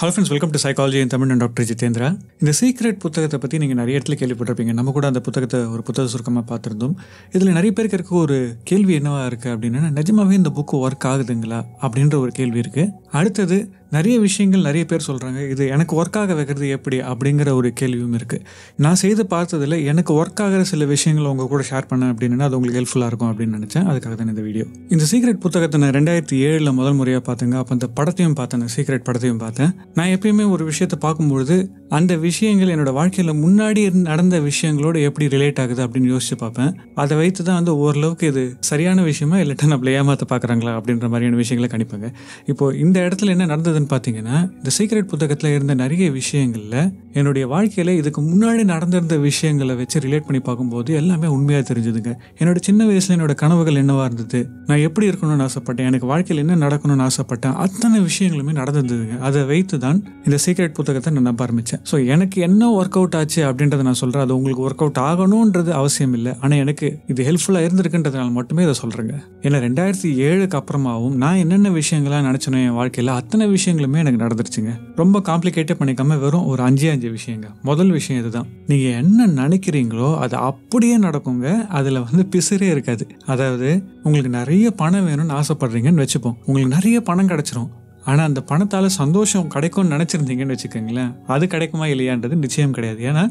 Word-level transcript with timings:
Hello 0.00 0.12
friends 0.12 0.32
welcome 0.32 0.52
to 0.52 0.60
psychology 0.62 0.98
in 1.04 1.10
Tamil 1.12 1.28
நான் 1.30 1.40
doctor 1.42 1.66
Jitendra 1.70 2.08
இந்த 2.42 2.52
secret 2.58 3.00
புத்தகத்தை 3.02 3.38
பற்றி 3.40 3.56
நீங்கள் 3.62 3.78
நிறைய 3.80 3.98
இடத்துல 3.98 4.16
கேள்விப்பட்டிருப்பீங்க. 4.20 4.74
நம்ம 4.78 4.92
கூட 4.96 5.06
அந்த 5.10 5.20
புத்தகத்தை 5.26 5.58
ஒரு 5.74 5.82
புத்தக 5.88 6.10
சுருக்கமாக 6.12 6.44
பார்த்துருந்தோம். 6.50 6.94
இதில் 7.34 7.56
நிறைய 7.58 7.72
பேருக்கு 7.78 7.98
இருக்க 7.98 8.14
ஒரு 8.26 8.38
கேள்வி 8.70 8.94
என்னவாக 9.00 9.26
இருக்குது 9.30 9.52
அப்படின்னா 9.54 9.90
நிஜமாவே 9.98 10.38
இந்த 10.40 10.52
புக்கு 10.60 10.78
ஒர்க் 10.86 11.06
ஆகுதுங்களா? 11.10 11.60
அப்படின்ற 11.84 12.16
ஒரு 12.24 12.32
கேள்வி 12.38 12.58
இருக்குது 12.64 12.94
அடுத்தது 13.18 13.58
நிறைய 13.94 14.16
விஷயங்கள் 14.24 14.64
நிறைய 14.66 14.84
பேர் 14.90 15.04
சொல்கிறாங்க 15.06 15.38
இது 15.52 15.62
எனக்கு 15.74 15.92
ஒர்க் 16.00 16.18
ஆக 16.20 16.34
வைக்கிறது 16.38 16.66
எப்படி? 16.76 16.98
அப்படிங்கிற 17.12 17.52
ஒரு 17.60 17.68
கேள்வியும் 17.80 18.14
இருக்குது 18.18 18.42
நான் 18.84 18.98
செய்து 19.02 19.22
பார்த்ததில் 19.32 19.76
எனக்கு 19.90 20.12
ஒர்க் 20.20 20.42
ஆகிற 20.44 20.60
சில 20.72 20.84
விஷயங்கள் 20.92 21.28
உங்கள் 21.32 21.50
கூட 21.52 21.62
ஷேர் 21.70 21.88
பண்ணேன் 21.92 22.10
அப்படின்னா 22.14 22.46
அது 22.48 22.56
உங்களுக்கு 22.58 22.80
ஹெல்ப்ஃபுல்லாக 22.80 23.10
இருக்கும் 23.12 23.30
அப்படின்னு 23.32 23.58
நினச்சேன். 23.58 23.86
அதுக்காக 23.92 24.14
தான் 24.20 24.32
இந்த 24.34 24.44
வீடியோ 24.48 24.66
இந்த 24.96 25.04
சீக்ரெட் 25.12 25.42
புத்தகத்தை 25.46 25.80
நான் 25.84 25.94
ரெண்டாயிரத்தி 25.98 26.38
ஏழில் 26.48 26.76
முதல் 26.80 26.98
முறையாக 27.00 27.24
பார்த்தேங்க. 27.30 27.56
அப்போ 27.62 27.74
அந்த 27.78 27.88
படத்தையும் 28.00 28.38
பார்த்தேன் 28.42 28.66
சீக்ரெட் 28.76 29.06
படத்தையும் 29.10 29.42
பார்த்தேன். 29.44 29.72
நான் 29.98 30.10
எப்பயுமே 30.14 30.44
ஒரு 30.54 30.64
விஷயத்தை 30.64 30.96
பார்க்கும்பொழுது 31.04 31.56
அந்த 31.96 32.12
விஷயங்கள் 32.24 32.72
என்னோட 32.72 32.90
வாழ்க்கையில் 32.92 33.32
முன்னாடி 33.44 33.80
நடந்த 34.08 34.36
விஷயங்களோட 34.40 34.96
எப்படி 35.06 35.26
ரிலேட் 35.34 35.60
ஆகுது 35.62 35.80
அப்படின்னு 35.86 36.10
யோசிச்சு 36.12 36.36
பார்ப்பேன். 36.42 36.70
அதை 37.02 37.14
வைத்து 37.20 37.40
தான் 37.44 37.58
வந்து 37.60 37.72
ஓரளவுக்கு 37.76 38.26
இது 38.26 38.42
சரியான 38.60 39.02
விஷயமா 39.02 39.36
இல்லாட்டா 39.36 39.68
நம்மளை 39.72 39.92
ஏமாற்ற 40.00 40.26
பார்க்குறாங்களா 40.32 40.72
அப்படின்ற 40.78 41.08
மாதிரியான 41.12 41.38
விஷயங்களை 41.42 41.70
கணிப்பாங்க. 41.74 42.08
இப்போ 42.46 42.66
இந்த 42.84 42.96
இடத்துல 43.06 43.34
என்ன 43.36 43.46
நடந்ததுன்னு 43.46 43.90
பார்த்தீங்கன்னா 43.94 44.36
இந்த 44.58 44.72
சீக்ரெட் 44.78 45.10
புத்தகத்தில் 45.12 45.50
இருந்த 45.56 45.74
நிறைய 45.74 46.10
விஷயங்களில் 46.10 46.78
என்னுடைய 47.12 47.46
வாழ்க்கையில் 47.46 47.92
இதுக்கு 48.00 48.22
முன்னாடி 48.22 48.64
நடந்திருந்த 48.64 49.18
விஷயங்களை 49.28 49.76
வச்சு 49.76 50.04
ரிலேட் 50.06 50.26
பண்ணி 50.28 50.42
பார்க்கும்போது 50.50 50.90
எல்லாமே 50.94 51.26
உண்மையாக 51.36 51.66
தெரிஞ்சுதுங்க. 51.72 52.14
என்னோட 52.40 52.58
சின்ன 52.68 52.86
வயசில் 52.86 53.16
என்னோட 53.18 53.34
கனவுகள் 53.34 53.80
என்னவாக 53.82 54.08
இருந்தது 54.10 54.42
நான் 54.66 54.84
எப்படி 54.88 55.08
இருக்கணும்னு 55.10 55.48
ஆசைப்பட்டேன் 55.48 55.90
எனக்கு 55.92 56.06
வாழ்க்கையில் 56.06 56.44
என்ன 56.46 56.60
நடக்கணும்னு 56.66 57.08
ஆசைப்பட்டேன் 57.08 57.58
அத்தனை 57.66 58.00
விஷயங்களுமே 58.08 58.54
நடந்திருந்ததுங்க. 58.62 59.18
அதை 59.18 59.42
வைத்து 59.52 59.78
தான் 59.86 59.98
இந்த 60.26 60.36
சீக்ரெட் 60.44 60.74
புத்தகத்தை 60.78 61.12
நான் 61.14 61.28
நம்ப 61.28 61.44
ஆரம்பித்தேன் 61.46 61.80
ஸோ 61.90 61.96
எனக்கு 62.14 62.38
என்ன 62.48 62.70
ஒர்க் 62.78 62.98
அவுட் 63.00 63.16
ஆச்சு 63.20 63.40
அப்படின்றத 63.48 63.84
நான் 63.88 63.98
சொல்கிறேன் 64.00 64.24
அது 64.26 64.34
உங்களுக்கு 64.38 64.64
ஒர்க் 64.66 64.82
அவுட் 64.84 65.00
ஆகணுன்றது 65.08 65.70
அவசியம் 65.80 66.14
இல்லை. 66.18 66.32
ஆனால் 66.42 66.60
எனக்கு 66.64 66.86
இது 67.12 67.26
ஹெல்ப்ஃபுல்லாக 67.28 67.66
இருந்திருக்குன்றதுனால 67.68 68.30
மட்டுமே 68.38 68.64
இதை 68.66 68.74
சொல்கிறேங்க 68.82 69.14
ஏன்னா 69.46 69.60
ரெண்டாயிரத்தி 69.66 70.10
ஏழுக்கு 70.28 70.58
அப்புறமாவும் 70.60 71.16
நான் 71.22 71.40
என்னென்ன 71.44 71.70
விஷயங்கள்லாம் 71.78 72.26
நினச்சினேன் 72.28 72.64
என் 72.68 72.76
வாழ்க்கையில் 72.80 73.12
அத்தனை 73.18 73.46
விஷயங்களுமே 73.56 74.00
எனக்கு 74.04 74.22
நடந்துருச்சுங்க. 74.24 74.72
ரொம்ப 75.02 75.22
காம்ப்ளிகேட்டட் 75.30 75.80
பண்ணிக்காம 75.80 76.18
வெறும் 76.24 76.46
ஒரு 76.52 76.62
அஞ்சே 76.68 76.90
அஞ்சு 76.94 77.10
விஷயங்க. 77.18 77.48
முதல் 77.70 77.92
விஷயம் 77.98 78.20
இதுதான். 78.22 78.48
நீங்கள் 78.72 78.96
என்ன 79.02 79.28
நினைக்கிறீங்களோ 79.42 80.10
அது 80.24 80.36
அப்படியே 80.50 80.98
நடக்குங்க. 81.06 81.48
அதில் 81.78 82.04
வந்து 82.06 82.24
பிசிறே 82.34 82.68
இருக்காது. 82.68 83.06
அதாவது 83.32 83.70
உங்களுக்கு 84.04 84.32
நிறைய 84.38 84.66
பணம் 84.82 85.06
வேணும்னு 85.08 85.36
ஆசைப்படுறீங்கன்னு 85.40 86.04
வச்சுப்போம். 86.04 86.36
உங்களுக்கு 86.46 86.76
நிறைய 86.76 86.98
பணம் 87.10 87.30
கிடச்சிரும். 87.32 87.70
ஆனால் 88.10 88.26
அந்த 88.30 88.42
பணத்தால் 88.50 88.96
சந்தோஷம் 89.00 89.48
கிடைக்கும்னு 89.54 89.94
நினச்சிருந்தீங்கன்னு 89.96 90.56
வச்சுக்கோங்களேன் 90.56 91.14
அது 91.36 91.46
கிடைக்குமா 91.54 91.88
இல்லையான்றது 91.94 92.42
நிச்சயம் 92.44 92.76
கிடையாது. 92.76 93.00
ஏன்னா 93.10 93.24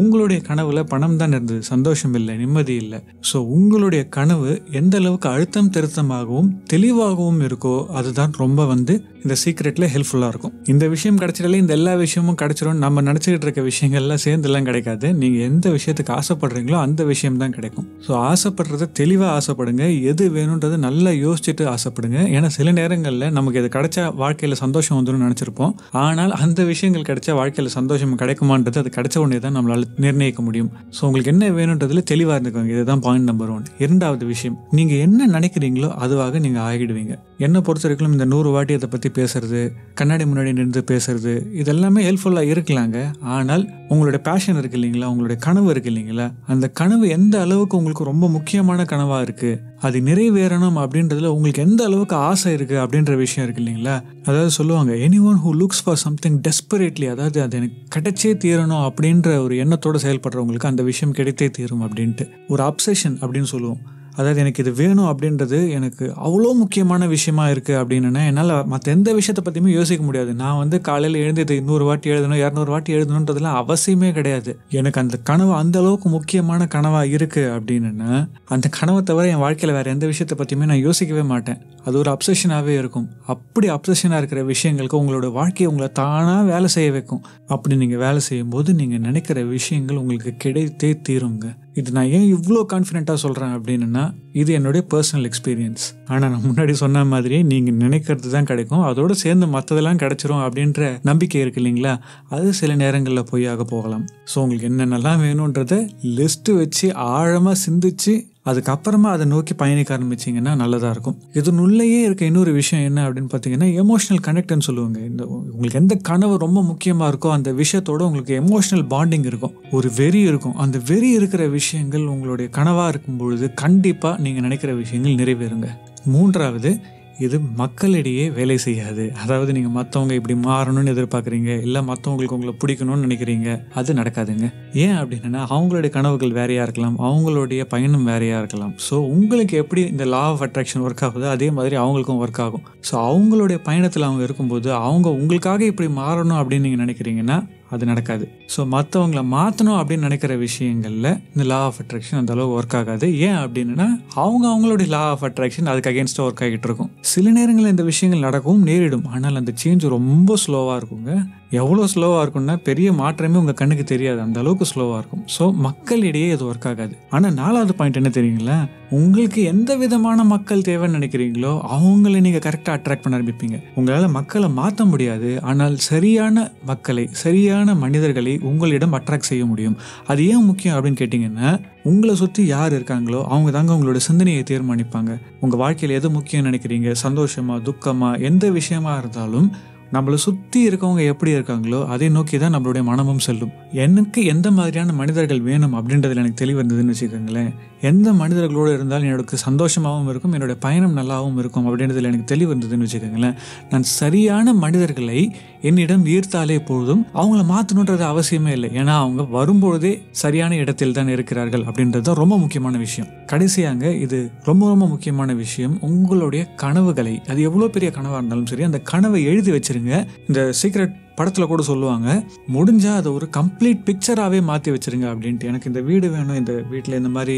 உங்களுடைய 0.00 0.38
கனவுல 0.46 0.80
பணம் 0.92 1.18
தான் 1.18 1.34
இருந்தது 1.36 1.62
சந்தோஷம் 1.72 2.14
இல்லை 2.18 2.32
நிம்மதி 2.40 2.74
இல்லை. 2.82 2.98
ஸோ 3.30 3.36
உங்களுடைய 3.56 4.02
கனவு 4.16 4.52
எந்த 4.80 4.94
அளவுக்கு 5.00 5.28
அழுத்தம் 5.32 5.72
திருத்தமாகவும் 5.74 6.48
தெளிவாகவும் 6.72 7.42
இருக்கோ 7.48 7.74
அதுதான் 7.98 8.32
ரொம்ப 8.42 8.64
வந்து 8.72 8.94
இந்த 9.24 9.34
சீக்ரெட்டில் 9.42 9.86
ஹெல்ப்ஃபுல்லாக 9.92 10.32
இருக்கும். 10.32 10.54
இந்த 10.72 10.84
விஷயம் 10.94 11.18
கிடைச்சிட்டாலே 11.20 11.60
இந்த 11.62 11.72
எல்லா 11.78 11.92
விஷயமும் 12.02 12.38
கிடைச்சிரும். 12.40 12.80
நம்ம 12.84 13.02
நினச்சிக்கிட்டு 13.08 13.46
இருக்க 13.48 13.62
விஷயங்கள்லாம் 13.68 14.22
சேர்ந்துலாம் 14.24 14.66
கிடைக்காது. 14.70 15.06
நீங்கள் 15.20 15.44
எந்த 15.50 15.66
விஷயத்துக்கு 15.76 16.12
ஆசைப்படுறீங்களோ 16.18 16.78
அந்த 16.86 17.04
விஷயம் 17.12 17.38
தான் 17.42 17.54
கிடைக்கும். 17.58 17.86
ஸோ 18.06 18.12
ஆசைப்படுறத 18.32 18.90
தெளிவாக 19.00 19.30
ஆசைப்படுங்க. 19.38 19.86
எது 20.10 20.26
வேணுன்றதை 20.38 20.78
நல்லா 20.88 21.12
யோசிச்சுட்டு 21.24 21.66
ஆசைப்படுங்க. 21.76 22.18
ஏன்னா 22.36 22.50
சில 22.58 22.72
நேரங்களில் 22.80 23.26
நமக்கு 23.38 23.60
இது 23.64 23.70
கிடைச்சா 23.78 24.04
வாழ்க்கையில் 24.24 24.58
சந்தோஷம் 24.64 24.96
வந்துடும் 24.98 25.24
நினச்சிருப்போம். 25.26 25.72
ஆனால் 26.04 26.34
அந்த 26.44 26.60
விஷயங்கள் 26.72 27.08
கிடைச்சா 27.10 27.34
வாழ்க்கையில் 27.40 27.74
சந்தோஷம் 27.78 28.18
கிடைக்குமான்றது 28.22 28.80
அது 28.82 28.92
கிடைச்ச 28.98 29.16
உடனே 29.24 29.40
தான் 29.46 29.56
நம்மளால் 29.58 29.86
நிர்ணயிக்க 30.04 30.42
முடியும். 30.48 30.70
ஸோ 30.96 31.02
உங்களுக்கு 31.08 31.32
என்ன 31.34 31.50
வேணுன்றதுல 31.58 32.02
தெளிவாக 32.12 32.36
இருந்துக்கோங்க. 32.36 32.72
இதுதான் 32.76 33.02
பாயிண்ட் 33.06 33.28
நம்பர் 33.30 33.52
ஒன் 33.56 33.64
இரண்டாவது 33.84 34.24
விஷயம் 34.32 34.58
நீங்கள் 34.78 35.02
என்ன 35.06 35.28
நினைக்கிறீங்களோ 35.36 35.90
அதுவாக 36.04 36.38
நீங்கள் 36.46 36.64
ஆகிடுவீங்க. 36.68 37.14
என்னை 37.44 37.60
பொறுத்த 37.66 37.86
வரைக்கும் 37.86 38.16
இந்த 38.16 38.26
நூறு 38.32 38.48
வாட்டி 38.54 38.72
அதை 38.78 38.88
பற்றி 38.94 39.08
பேசுறது 39.18 39.60
கண்ணாடி 40.00 40.24
முன்னாடி 40.30 40.50
நின்று 40.60 40.82
பேசுறது 40.92 41.32
இதெல்லாமே 41.62 42.02
ஹெல்ப்ஃபுல்லாக 42.08 42.52
இருக்கலாங்க. 42.54 42.98
ஆனால் 43.36 43.64
உங்களுடைய 43.92 44.20
பேஷன் 44.28 44.58
இருக்கு 44.60 44.78
இல்லைங்களா? 44.78 45.08
உங்களுடைய 45.12 45.38
கனவு 45.46 45.68
இருக்கு 45.72 45.90
இல்லைங்களா? 45.92 46.26
அந்த 46.52 46.66
கனவு 46.80 47.04
எந்த 47.16 47.34
அளவுக்கு 47.44 47.78
உங்களுக்கு 47.80 48.10
ரொம்ப 48.10 48.28
முக்கியமான 48.36 48.86
கனவாக 48.92 49.24
இருக்குது 49.26 49.58
அது 49.84 50.00
நிறைவேறணும் 50.00 50.78
அப்படின்றதுல 50.84 51.26
உங்களுக்கு 51.26 51.62
எந்த 51.62 51.84
அளவுக்கு 51.84 52.16
ஆசை 52.16 52.54
இருக்குது 52.54 52.82
அப்படின்ற 52.84 53.16
விஷயம் 53.16 53.48
இருக்கு 53.48 53.62
இல்லைங்களா? 53.62 53.96
அதாவது 54.24 54.50
சொல்லுவாங்க 54.50 54.92
anyone 55.20 55.40
who 55.44 55.50
looks 55.60 55.82
for 55.84 55.96
something 55.96 56.40
desperately 56.40 57.08
அதாவது 57.08 57.42
அது 57.42 57.56
எனக்கு 57.56 57.76
கிடைச்சே 57.96 58.30
தீரணும் 58.44 58.84
அப்படின்ற 58.88 59.42
ஒரு 59.42 59.56
எண்ணத்தோடு 59.56 59.98
செயல்படுறவங்களுக்கு 59.98 60.70
அந்த 60.72 60.82
விஷயம் 60.82 61.14
கிடைத்தே 61.14 61.50
தீரும் 61.50 61.82
அப்படின்ட்டு. 61.82 62.26
ஒரு 62.48 62.62
அப்சஷன் 62.64 63.16
அப்படின்னு 63.20 63.50
சொல்லுவோம். 63.54 63.80
அதாவது 64.16 64.40
எனக்கு 64.42 64.62
இது 64.64 64.72
வேணும் 64.80 65.08
அப்படின்றது 65.10 65.58
எனக்கு 65.76 66.04
அவ்வளோ 66.26 66.50
முக்கியமான 66.60 67.06
விஷயமா 67.14 67.44
இருக்குது 67.52 67.78
அப்படின்னா 67.80 68.22
என்னால் 68.30 68.52
மற்ற 68.72 68.92
எந்த 68.92 69.12
விஷயத்தை 69.18 69.42
பற்றியுமே 69.44 69.72
யோசிக்க 69.78 70.02
முடியாது. 70.08 70.34
நான் 70.42 70.58
வந்து 70.62 70.76
காலையில் 70.88 71.18
எழுந்து 71.22 71.44
இது 71.46 71.56
இன்னொரு 71.56 71.84
வாட்டி 71.84 72.12
எழுதணும் 72.14 72.40
இரநூறு 72.44 72.72
வாட்டி 72.74 72.94
எழுதணுன்றதுலாம் 72.96 73.58
அவசியமே 73.62 74.10
கிடையாது. 74.18 74.52
எனக்கு 74.80 75.00
அந்த 75.00 75.16
கனவு 75.30 75.52
அந்த 75.54 75.78
அளவுக்கு 75.78 76.08
முக்கியமான 76.08 76.68
கனவாக 76.74 77.12
இருக்குது 77.16 77.50
அப்படின்னா 77.56 78.12
அந்த 78.56 78.68
கனவை 78.78 79.02
தவிர 79.02 79.32
என் 79.34 79.42
வாழ்க்கையில் 79.44 79.76
வேறு 79.78 79.94
எந்த 79.96 80.06
விஷயத்தை 80.12 80.38
பற்றியுமே 80.38 80.68
நான் 80.72 80.84
யோசிக்கவே 80.86 81.24
மாட்டேன். 81.32 81.60
அது 81.86 81.98
ஒரு 82.02 82.10
அப்சஷனாகவே 82.14 82.76
இருக்கும். 82.82 83.08
அப்படி 83.34 83.66
அப்சஷனாக 83.70 84.20
இருக்கிற 84.22 84.42
விஷயங்களுக்கு 84.52 85.00
உங்களோட 85.02 85.26
வாழ்க்கையை 85.40 85.68
உங்களை 85.72 85.90
தானாக 86.00 86.44
வேலை 86.52 86.70
செய்ய 86.76 86.90
வைக்கும். 86.98 87.24
அப்படி 87.56 87.76
நீங்கள் 87.76 88.02
வேலை 88.06 88.22
செய்யும்போது 88.30 88.74
நீங்கள் 88.74 89.04
நினைக்கிற 89.08 89.42
விஷயங்கள் 89.56 90.00
உங்களுக்கு 90.04 90.34
கிடைத்தே 90.44 90.92
தீருங்க. 91.08 91.46
இது 91.74 91.92
நான் 91.92 92.10
ஏன் 92.16 92.26
இவ்வளோ 92.34 92.60
கான்ஃபிடென்ட்டாக 92.72 93.14
சொல்கிறேன் 93.14 93.52
அப்படின்னா 93.56 94.02
இது 94.32 94.52
என்னுடைய 94.52 94.86
பர்சனல் 94.92 95.26
எக்ஸ்பீரியன்ஸ் 95.30 95.84
ஆனால் 96.06 96.30
நான் 96.30 96.44
முன்னாடி 96.44 96.72
சொன்ன 96.72 97.04
மாதிரியே 97.04 97.42
நீங்கள் 97.42 97.74
நினைக்கிறது 97.74 98.30
தான் 98.30 98.44
கிடைக்கும். 98.44 98.82
அதோடு 98.82 99.14
சேர்ந்து 99.14 99.46
மற்றதெல்லாம் 99.46 100.00
கிடச்சிரும் 100.02 100.42
அப்படின்ற 100.46 101.00
நம்பிக்கை 101.02 101.40
இருக்கு 101.40 101.60
இல்லைங்களா? 101.62 101.94
அது 102.28 102.52
சில 102.52 102.74
நேரங்களில் 102.74 103.28
பொய்யாக 103.30 103.64
போகலாம். 103.64 104.04
ஸோ 104.34 104.36
உங்களுக்கு 104.38 104.70
என்னென்னலாம் 104.72 105.22
வேணுன்றதை 105.26 105.80
லிஸ்ட்டு 106.18 106.56
வச்சு 106.60 106.94
ஆழமாக 106.94 107.56
சிந்திச்சு 107.66 108.14
அதுக்கப்புறமா 108.46 109.08
அதை 109.14 109.26
நோக்கி 109.26 109.54
பயணிக்க 109.54 109.98
ஆரம்பிச்சிங்கன்னா 109.98 110.52
நல்லதாக 110.56 110.90
இருக்கும். 110.90 111.16
இதனுள்ளேயே 111.32 112.00
இருக்க 112.02 112.24
இன்னொரு 112.24 112.52
விஷயம் 112.52 112.84
என்ன 112.84 113.10
அப்படின்னு 113.10 113.30
பார்த்தீங்கன்னா 113.34 113.68
எமோஷனல் 113.82 114.22
கனெக்ட்னு 114.26 114.66
சொல்லுவாங்க. 114.68 114.98
இந்த 115.00 115.24
உங்களுக்கு 115.26 115.80
எந்த 115.80 115.94
கனவு 115.94 116.38
ரொம்ப 116.38 116.62
முக்கியமாக 116.62 117.10
இருக்கோ 117.12 117.30
அந்த 117.30 117.52
விஷயத்தோட 117.52 118.00
உங்களுக்கு 118.00 118.34
எமோஷனல் 118.40 118.84
பாண்டிங் 118.94 119.24
இருக்கும். 119.24 119.54
ஒரு 119.70 119.90
வெறி 119.96 120.20
இருக்கும். 120.20 120.56
அந்த 120.56 120.80
வெறி 120.86 121.10
இருக்கிற 121.10 121.46
விஷயங்கள் 121.46 122.04
உங்களுடைய 122.06 122.50
கனவாக 122.58 122.88
இருக்கும் 122.88 123.16
பொழுது 123.16 123.54
கண்டிப்பாக 123.54 124.22
நீங்கள் 124.22 124.42
நினைக்கிற 124.42 124.74
விஷயங்கள் 124.74 125.18
நிறைவேறுங்க. 125.22 125.70
மூன்றாவது 126.04 126.72
இது 127.18 127.38
மக்களிடையே 127.40 128.30
வேலை 128.30 128.58
செய்யாது. 128.58 129.12
அதாவது 129.22 129.52
நீங்கள் 129.52 129.74
மற்றவங்க 129.76 130.12
இப்படி 130.12 130.34
மாறணும்னு 130.34 130.92
எதிர்பார்க்குறீங்க 130.92 131.50
இல்லை 131.60 131.80
மற்றவங்களுக்கு 131.80 132.36
உங்களை 132.38 132.54
பிடிக்கணும்னு 132.64 133.06
நினைக்கிறீங்க 133.06 133.48
அது 133.74 133.94
நடக்காதுங்க. 133.94 134.48
ஏன் 134.82 134.96
அப்படின்னா 135.00 135.40
அவங்களுடைய 135.54 135.90
கனவுகள் 135.96 136.36
வேறையாக 136.38 136.66
இருக்கலாம் 136.66 136.96
அவங்களுடைய 137.08 137.64
பயணம் 137.72 138.06
வேறையாக 138.10 138.40
இருக்கலாம். 138.42 138.72
ஸோ 138.88 138.94
உங்களுக்கு 138.94 139.56
எப்படி 139.56 139.82
இந்த 139.94 140.04
லா 140.04 140.22
ஆஃப் 140.30 140.42
அட்ராக்ஷன் 140.46 140.84
ஒர்க் 140.86 141.04
ஆகுதோ 141.08 141.28
அதே 141.30 141.50
மாதிரி 141.50 141.76
அவங்களுக்கும் 141.76 142.22
ஒர்க் 142.24 142.40
ஆகும். 142.46 142.64
ஸோ 142.90 142.94
அவங்களுடைய 143.10 143.58
பயணத்தில் 143.68 144.02
அவங்க 144.02 144.22
இருக்கும்போது 144.22 144.72
அவங்க 144.72 145.10
உங்களுக்காக 145.10 145.64
இப்படி 145.64 145.88
மாறணும் 146.00 146.40
அப்படின்னு 146.40 146.66
நீங்கள் 146.68 146.84
நினைக்கிறீங்கன்னா 146.86 147.38
அது 147.74 147.84
நடக்காது. 147.86 148.24
ஸோ 148.54 148.60
மற்றவங்கள 148.74 149.20
மாற்றணும் 149.36 149.78
அப்படின்னு 149.78 150.06
நினைக்கிற 150.08 150.36
விஷயங்களில் 150.36 151.08
இந்த 151.34 151.44
லா 151.52 151.60
ஆஃப் 151.68 151.78
அட்ராக்ஷன் 151.82 152.18
அந்த 152.20 152.32
அளவு 152.32 152.52
ஒர்க் 152.58 152.76
ஆகாது. 152.80 153.06
ஏன் 153.28 153.38
அப்படின்னா 153.44 153.86
அவங்க 154.24 154.44
அவங்களுடைய 154.52 154.88
லா 154.88 155.02
ஆஃப் 155.12 155.24
அட்ராக்ஷன் 155.24 155.70
அதுக்கு 155.72 155.90
அகேன்ஸ்டாக 155.92 156.26
ஒர்க் 156.28 156.42
ஆகிட்டு 156.46 156.68
இருக்கும். 156.70 156.90
சில 157.00 157.30
நேரங்களில் 157.30 157.72
இந்த 157.74 157.82
விஷயங்கள் 157.82 158.26
நடக்கவும் 158.28 158.62
நேரிடும். 158.62 159.06
ஆனால் 159.14 159.34
அந்த 159.34 159.54
சேஞ்ச் 159.64 159.88
ரொம்ப 159.88 160.36
ஸ்லோவாக 160.46 160.78
இருக்குங்க. 160.80 161.14
எவ்வளோ 161.62 161.88
ஸ்லோவாக 161.94 162.22
இருக்கும்னா 162.24 162.54
பெரிய 162.68 162.88
மாற்றமே 163.00 163.36
உங்கள் 163.42 163.58
கண்ணுக்கு 163.60 163.84
தெரியாது. 163.92 164.20
அந்த 164.26 164.38
அளவுக்கு 164.42 164.66
ஸ்லோவாக 164.72 165.00
இருக்கும். 165.00 165.24
ஸோ 165.36 165.44
மக்களிடையே 165.66 166.28
இது 166.36 166.44
ஒர்க் 166.50 166.68
ஆகாது. 166.70 166.94
ஆனால் 167.16 167.36
நாலாவது 167.40 167.74
பாயிண்ட் 167.78 168.00
என்ன 168.00 168.12
தெரியுங்களா? 168.18 168.58
உங்களுக்கு 168.98 169.40
எந்த 169.52 169.70
விதமான 169.82 170.24
மக்கள் 170.32 170.64
தேவைன்னு 170.68 170.98
நினைக்கிறீங்களோ 170.98 171.52
அவங்கள 171.76 172.20
நீங்கள் 172.26 172.44
கரெக்டாக 172.46 172.76
அட்ராக்ட் 172.78 173.04
பண்ண 173.04 173.18
ஆரம்பிப்பீங்க. 173.18 173.56
உங்களால் 173.78 174.14
மக்களை 174.18 174.48
மாற்ற 174.60 174.84
முடியாது. 174.92 175.30
ஆனால் 175.50 175.76
சரியான 175.90 176.46
மக்களை 176.70 177.04
சரியான 177.24 177.74
மனிதர்களை 177.84 178.34
உங்களிடம் 178.50 178.96
அட்ராக்ட் 179.00 179.30
செய்ய 179.32 179.44
முடியும். 179.52 179.76
அது 180.12 180.28
ஏன் 180.32 180.48
முக்கியம் 180.50 180.76
அப்படின்னு 180.76 181.00
கேட்டிங்கன்னா 181.02 181.50
உங்களை 181.90 182.14
சுற்றி 182.20 182.42
யார் 182.54 182.72
இருக்காங்களோ 182.78 183.20
அவங்க 183.32 183.50
தாங்க 183.56 183.72
உங்களோட 183.76 184.00
சிந்தனையை 184.08 184.42
தீர்மானிப்பாங்க. 184.50 185.12
உங்கள் 185.44 185.60
வாழ்க்கையில் 185.62 185.98
எது 185.98 186.08
முக்கியம் 186.18 186.46
நினைக்கிறீங்க? 186.50 186.90
சந்தோஷமாக 187.04 187.64
துக்கமாக 187.68 188.20
எந்த 188.30 188.44
விஷயமா 188.58 188.92
இருந்தாலும் 189.02 189.48
நம்மளை 189.92 190.14
சுற்றி 190.14 190.68
இருக்கவங்க 190.68 191.02
எப்படி 191.04 191.30
இருக்காங்களோ 191.34 191.86
அதை 191.86 192.08
நோக்கி 192.08 192.38
தான் 192.38 192.54
நம்மளுடைய 192.54 192.82
மனமும் 192.82 193.18
செல்லும். 193.18 193.50
எனக்கு 193.72 194.24
எந்த 194.24 194.50
மாதிரியான 194.50 194.92
மனிதர்கள் 194.92 195.40
வேணும் 195.40 195.74
அப்படின்றதுல 195.74 196.14
எனக்கு 196.14 196.40
தெளிவு 196.42 196.62
இருந்ததுன்னு 196.62 196.94
வச்சுக்கோங்களேன். 196.94 197.52
எந்த 197.80 198.12
மனிதர்களோடு 198.12 198.72
இருந்தாலும் 198.72 199.08
எனக்கு 199.08 199.36
சந்தோஷமாகவும் 199.46 200.08
இருக்கும் 200.08 200.32
என்னோட 200.32 200.56
பயணம் 200.60 200.96
நல்லாவும் 200.96 201.38
இருக்கும் 201.38 201.66
அப்படின்றதுல 201.68 202.02
எனக்கு 202.02 202.24
தெளிவு 202.24 202.54
இருந்ததுன்னு 202.54 202.86
வச்சுக்கோங்களேன். 202.86 203.34
நான் 203.70 203.82
சரியான 203.82 204.54
மனிதர்களை 204.54 205.32
என்னிடம் 205.60 206.04
ஈர்த்தாலே 206.04 206.58
போதும் 206.64 207.06
அவங்கள 207.14 207.42
மாற்றணுன்றது 207.52 208.04
அவசியமே 208.12 208.48
இல்லை. 208.48 208.70
ஏன்னா 208.70 208.94
அவங்க 208.96 209.22
வரும்பொழுதே 209.22 210.02
சரியான 210.10 210.56
இடத்தில் 210.56 210.92
தான் 210.92 211.08
இருக்கிறார்கள் 211.08 211.62
அப்படின்றது 211.62 212.00
தான் 212.00 212.14
ரொம்ப 212.14 212.38
முக்கியமான 212.38 212.78
விஷயம். 212.78 213.10
கடைசியாங்க 213.32 214.00
இது 214.00 214.30
ரொம்ப 214.44 214.68
ரொம்ப 214.68 214.86
முக்கியமான 214.86 215.32
விஷயம் 215.34 215.78
உங்களுடைய 215.80 216.46
கனவுகளை 216.56 217.20
அது 217.28 217.42
எவ்வளோ 217.42 217.68
பெரிய 217.68 217.90
கனவாக 217.90 218.16
இருந்தாலும் 218.16 218.46
சரி 218.46 218.62
அந்த 218.62 218.78
கனவை 218.78 219.24
எழுதி 219.24 219.50
வச்சு 219.50 219.72
வச்சிருங்க. 219.74 219.96
இந்த 220.28 220.40
சீக்ரெட் 220.60 221.00
படத்தில் 221.18 221.50
கூட 221.50 221.62
சொல்லுவாங்க 221.68 222.08
முடிஞ்சால் 222.54 222.98
அதை 223.00 223.10
ஒரு 223.16 223.26
கம்ப்ளீட் 223.36 223.82
பிக்சராகவே 223.88 224.38
மாற்றி 224.48 224.70
வச்சிருங்க 224.74 225.06
அப்படின்ட்டு. 225.10 225.48
எனக்கு 225.50 225.68
இந்த 225.70 225.80
வீடு 225.88 226.06
வேணும் 226.14 226.38
இந்த 226.40 226.52
வீட்டில் 226.70 226.96
இந்த 227.00 227.10
மாதிரி 227.16 227.36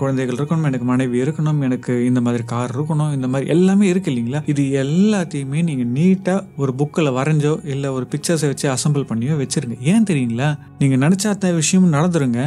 குழந்தைகள் 0.00 0.38
இருக்கணும் 0.38 0.68
எனக்கு 0.70 0.86
மனைவி 0.92 1.22
இருக்கணும் 1.24 1.60
எனக்கு 1.66 1.94
இந்த 2.10 2.20
மாதிரி 2.26 2.44
கார் 2.52 2.74
இருக்கணும் 2.76 3.12
இந்த 3.16 3.28
மாதிரி 3.32 3.50
எல்லாமே 3.54 3.88
இருக்கு 3.92 4.10
இல்லைங்களா? 4.12 4.42
இது 4.52 4.64
எல்லாத்தையுமே 4.84 5.62
நீங்கள் 5.68 5.92
நீட்டாக 5.98 6.46
ஒரு 6.62 6.74
புக்கில் 6.80 7.16
வரைஞ்சோ 7.18 7.52
இல்லை 7.74 7.90
ஒரு 7.98 8.06
பிக்சர்ஸை 8.14 8.50
வச்சு 8.52 8.68
அசம்பிள் 8.76 9.08
பண்ணியோ 9.12 9.36
வச்சுருங்க. 9.42 9.78
ஏன் 9.92 10.08
தெரியுங்களா? 10.12 10.50
நீங்கள் 10.78 11.02
நினச்சாத்த 11.06 11.54
விஷயமும் 11.60 11.66
விஷயம் 11.68 11.94
நடந்துருங்க. 11.98 12.42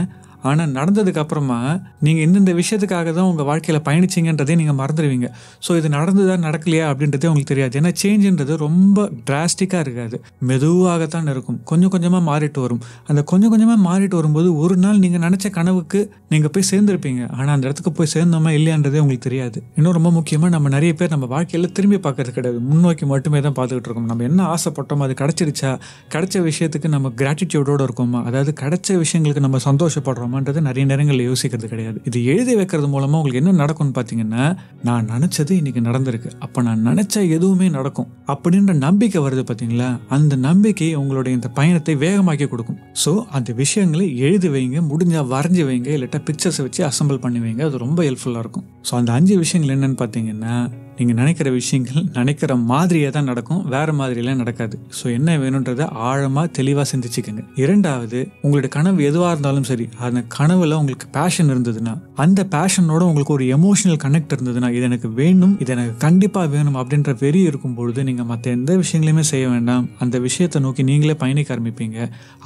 ஆனால் 0.50 0.72
நடந்ததுக்கு 0.78 1.22
அப்புறமா 1.24 1.58
நீங்கள் 2.06 2.24
இந்தந்த 2.28 2.52
விஷயத்துக்காக 2.60 3.10
தான் 3.18 3.28
உங்கள் 3.32 3.48
வாழ்க்கையில் 3.50 3.82
பயணிச்சிங்கன்றதே 3.88 4.56
நீங்கள் 4.62 4.78
மறந்துடுவீங்க 4.82 5.28
ஸோ 5.66 5.72
இது 5.80 5.90
நடந்ததா 5.98 6.36
நடக்கலையா 6.48 6.86
அப்படின்றதே 6.92 7.28
உங்களுக்கு 7.32 7.52
தெரியாது. 7.54 7.74
ஏன்னா 7.80 7.92
சேஞ்சுன்றது 8.02 8.54
ரொம்ப 8.66 9.08
டிராஸ்டிக்காக 9.28 9.84
இருக்காது. 9.86 10.18
மெதுவாகத்தான் 10.50 11.30
இருக்கும். 11.34 11.60
கொஞ்சம் 11.72 11.94
கொஞ்சமாக 11.96 12.24
மாறிட்டு 12.30 12.62
வரும். 12.66 12.82
அந்த 13.10 13.22
கொஞ்சம் 13.32 13.52
கொஞ்சமாக 13.54 13.80
மாறிட்டு 13.88 14.18
வரும்போது 14.20 14.50
ஒரு 14.64 14.78
நாள் 14.86 15.02
நீங்கள் 15.04 15.24
நினச்ச 15.26 15.50
கனவுக்கு 15.60 16.00
நீங்கள் 16.34 16.54
போய் 16.56 16.68
சேர்ந்துருப்பீங்க. 16.72 17.22
ஆனால் 17.38 17.54
அந்த 17.56 17.66
இடத்துக்கு 17.70 17.94
போய் 18.00 18.12
சேர்ந்தோமா 18.16 18.52
இல்லையான்றதே 18.60 19.02
உங்களுக்கு 19.04 19.28
தெரியாது. 19.30 19.58
இன்னும் 19.78 19.96
ரொம்ப 20.00 20.12
முக்கியமாக 20.18 20.52
நம்ம 20.56 20.70
நிறைய 20.78 20.94
பேர் 21.02 21.14
நம்ம 21.16 21.30
வாழ்க்கையில் 21.36 21.72
திரும்பி 21.80 22.00
பார்க்கறது 22.08 22.36
கிடையாது. 22.40 22.60
முன்னோக்கி 22.72 23.06
மட்டுமே 23.14 23.42
தான் 23.48 23.58
பார்த்துக்கிட்டு 23.60 23.90
இருக்கோம். 23.90 24.10
நம்ம 24.12 24.28
என்ன 24.30 24.42
ஆசைப்பட்டோமோ 24.56 25.06
அது 25.08 25.16
கிடச்சிருச்சா 25.24 25.72
கிடைச்ச 26.16 26.36
விஷயத்துக்கு 26.50 26.88
நம்ம 26.96 27.14
கிராட்டிடியூடோடு 27.22 27.86
இருக்கோமா? 27.90 28.22
அதாவது 28.32 28.54
கிடைச்ச 28.64 28.98
விஷயங்களுக்கு 29.04 29.46
நம்ம 29.48 29.60
சந்தோஷப்படுறோம்? 29.70 30.31
சந்தோஷப்படுறோமான்றது 30.32 30.60
நிறைய 30.68 30.84
நேரங்களில் 30.92 31.28
யோசிக்கிறது 31.30 31.68
கிடையாது. 31.74 31.98
இது 32.10 32.18
எழுதி 32.32 32.54
வைக்கிறது 32.60 32.88
மூலமாக 32.94 33.20
உங்களுக்கு 33.20 33.42
என்ன 33.44 33.56
நடக்கும்னு 33.62 33.96
பார்த்தீங்கன்னா 33.98 34.44
நான் 34.88 35.10
நினச்சது 35.14 35.54
இன்னைக்கு 35.62 35.82
நடந்திருக்கு. 35.90 36.30
அப்போ 36.46 36.60
நான் 36.68 36.84
நினச்ச 36.90 37.16
எதுவுமே 37.38 37.68
நடக்கும். 37.78 38.10
அப்படின்ற 38.34 38.74
நம்பிக்கை 38.88 39.22
வருது 39.28 39.44
பார்த்தீங்களா? 39.50 39.90
அந்த 40.18 40.34
நம்பிக்கை 40.48 40.90
உங்களுடைய 41.02 41.34
இந்த 41.40 41.50
பயணத்தை 41.60 41.96
வேகமாக்கி 42.06 42.48
கொடுக்கும். 42.54 42.80
ஸோ 43.06 43.14
அந்த 43.38 43.52
விஷயங்களை 43.62 44.08
எழுதி 44.28 44.50
வைங்க 44.56 44.80
முடிஞ்சால் 44.92 45.30
வரைஞ்சி 45.34 45.66
வைங்க 45.70 45.90
இல்லாட்டா 45.98 46.22
பிக்சர்ஸை 46.30 46.64
வச்சு 46.68 46.82
அசம்பிள் 46.90 47.24
பண்ணி 47.26 47.42
வைங்க. 47.46 47.64
அது 47.70 47.84
ரொம்ப 47.86 48.00
ஹெல்ப்ஃபுல்லாக 48.08 48.46
இருக்கும். 48.46 48.66
ஸோ 48.90 48.94
அந்த 49.02 49.12
அஞ்சு 49.18 49.36
விஷயங்கள் 49.44 49.76
என்னன்னு 49.78 50.00
பார்த்தீங்கன்னா 50.04 50.56
நீங்கள் 51.02 51.20
நினைக்கிற 51.22 51.50
விஷயங்கள் 51.60 52.04
நினைக்கிற 52.18 52.52
மாதிரியே 52.72 53.10
தான் 53.18 53.30
நடக்கும். 53.32 53.62
வேறு 53.76 53.94
மாதிரியெல்லாம் 54.00 54.42
நடக்காது. 54.42 54.76
ஸோ 54.98 55.06
என்ன 55.18 55.38
வேணுன்றதை 55.44 55.86
ஆழமாக 56.10 56.48
தெளிவாக 56.58 56.86
சிந்திச்சுக்கோங்க. 56.92 57.44
இரண்டாவது 57.64 58.20
உங்களுடைய 58.44 58.72
கனவு 58.76 59.00
எதுவாக 59.10 59.32
இருந்தாலும் 59.34 59.68
சரி 59.70 59.86
அந்த 60.08 60.22
கனவுல 60.38 60.78
உங்களுக்கு 60.82 61.08
பேஷன் 61.18 61.50
இருந்ததுன்னா 61.54 61.94
அந்த 62.24 62.42
பேஷனோட 62.56 63.02
உங்களுக்கு 63.10 63.36
ஒரு 63.38 63.46
எமோஷனல் 63.58 64.00
கனெக்ட் 64.04 64.34
இருந்ததுன்னா 64.36 64.70
இது 64.78 64.86
எனக்கு 64.90 65.10
வேணும் 65.20 65.54
இது 65.64 65.72
எனக்கு 65.76 65.96
கண்டிப்பாக 66.06 66.48
வேணும் 66.56 66.78
அப்படின்ற 66.82 67.12
வெறி 67.24 67.42
இருக்கும் 67.50 67.76
பொழுது 67.80 68.04
நீங்கள் 68.10 68.30
மற்ற 68.32 68.52
எந்த 68.58 68.72
விஷயங்களையுமே 68.82 69.24
செய்ய 69.32 69.46
வேண்டாம். 69.54 69.88
அந்த 70.04 70.20
விஷயத்தை 70.28 70.62
நோக்கி 70.66 70.84
நீங்களே 70.90 71.16
பயணிக்க 71.24 71.56
ஆரம்பிப்பீங்க. 71.56 71.98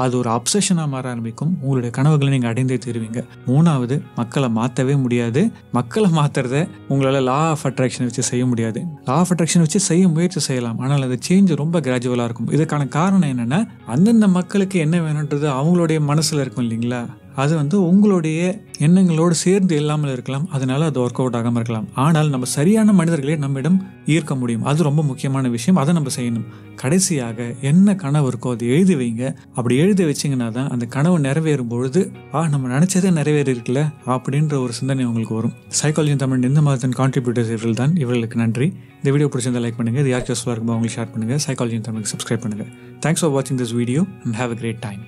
அது 0.03 0.13
ஒரு 0.21 0.29
அப்சஷனாக 0.37 0.87
மாற 0.93 1.05
ஆரம்பிக்கும். 1.13 1.51
உங்களுடைய 1.61 1.91
கனவுகளை 1.97 2.31
நீங்கள் 2.35 2.51
அடைந்தே 2.51 2.79
தருவீங்க. 2.85 3.21
மூணாவது 3.49 3.97
மக்களை 4.19 4.49
மாற்றவே 4.59 4.95
முடியாது. 4.95 5.43
மக்களை 5.71 6.09
மாற்றுறத 6.19 6.55
உங்களால் 6.91 7.21
லா 7.29 7.39
ஆஃப் 7.51 7.65
அட்ராக்ஷன் 7.71 8.07
வச்சு 8.09 8.25
செய்ய 8.31 8.44
முடியாது. 8.45 8.85
லா 9.05 9.13
ஆஃப் 9.13 9.31
அட்ராக்ஷன் 9.31 9.59
வச்சு 9.59 9.79
செய்ய 9.79 10.07
முயற்சி 10.07 10.39
செய்யலாம். 10.39 10.79
ஆனால் 10.79 11.01
அது 11.01 11.17
சேஞ்ச் 11.29 11.55
ரொம்ப 11.55 11.79
கிராஜுவலாக 11.79 12.23
இருக்கும். 12.23 12.51
இதுக்கான 12.51 12.87
காரணம் 12.87 13.29
என்னென்னா 13.29 13.67
அந்தந்த 13.85 14.27
மக்களுக்கு 14.27 14.79
என்ன 14.79 14.99
வேணுன்றது 14.99 15.47
அவங்களுடைய 15.59 15.99
மனசில் 15.99 16.39
இருக்கும் 16.39 16.69
இல்லைங்களா? 16.69 17.05
அது 17.43 17.53
வந்து 17.55 17.77
உங்களுடைய 17.89 18.39
எண்ணங்களோடு 18.85 19.35
சேர்ந்து 19.43 19.75
இல்லாமல் 19.81 20.11
இருக்கலாம். 20.11 20.45
அதனால 20.51 20.85
அது 20.85 20.99
ஒர்க் 21.03 21.19
அவுட் 21.21 21.37
ஆகாமல் 21.39 21.59
இருக்கலாம். 21.59 21.87
ஆனால் 22.05 22.29
நம்ம 22.29 22.45
சரியான 22.45 22.93
மனிதர்களை 22.99 23.35
நம்மிடம் 23.43 23.77
ஈர்க்க 24.15 24.35
முடியும். 24.35 24.63
அது 24.63 24.83
ரொம்ப 24.83 25.03
முக்கியமான 25.03 25.49
விஷயம். 25.49 25.77
அதை 25.81 25.93
நம்ம 25.93 26.11
செய்யணும். 26.17 26.47
கடைசியாக 26.81 27.47
என்ன 27.61 27.95
கனவு 27.95 28.29
இருக்கோ 28.31 28.49
அதை 28.55 28.67
எழுதி 28.67 28.95
வைங்க. 29.01 29.23
அப்படி 29.57 29.75
எழுதி 29.77 30.03
வச்சிங்கன்னா 30.09 30.49
தான் 30.51 30.69
அந்த 30.75 30.85
கனவு 30.95 31.19
நிறைவேறும் 31.27 31.71
பொழுது 31.73 32.03
ஆ 32.33 32.47
நம்ம 32.47 32.71
நினச்சதே 32.75 33.11
நிறைவேறிருக்குல்ல? 33.19 33.83
அப்படின்ற 34.15 34.55
ஒரு 34.65 34.73
சிந்தனை 34.79 35.05
உங்களுக்கு 35.05 35.37
வரும். 35.39 35.55
சைக்காலஜி 35.81 36.17
தமிழ் 36.25 36.49
இந்த 36.51 36.63
மாதத்தின் 36.67 36.97
கான்ட்ரிபியூட்டர்ஸ் 37.01 37.51
இவர்கள் 37.55 37.79
தான். 37.81 37.95
இவர்களுக்கு 38.05 38.39
நன்றி. 38.43 38.69
இந்த 38.99 39.11
வீடியோ 39.15 39.29
பிடிச்சிருந்தா 39.31 39.63
லைக் 39.65 39.79
பண்ணுங்கள் 39.79 40.03
இது 40.05 40.13
யார் 40.13 40.29
யூஸ்ஃபுல்லாக 40.29 40.53
இருக்கும்போது 40.53 40.77
உங்களுக்கு 40.79 40.99
ஷேர் 40.99 41.11
பண்ணுங்கள் 41.15 41.43
சைக்காலஜி 41.47 41.81
தமிழுக்கு 41.89 42.13
சப்ஸ்கிரைப் 42.13 42.45
பண்ணுங்கள் 42.45 42.71
தேங்க்ஸ் 43.05 43.23
ஃபார் 43.23 43.35
வாட்சிங் 43.35 43.61
this 43.63 43.75
video 43.81 44.03
and 44.25 44.37
have 44.41 44.53
a 44.55 44.59
great 44.63 44.81
time 44.87 45.03